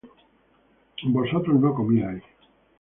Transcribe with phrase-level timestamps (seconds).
[1.03, 2.23] vosotros no comierais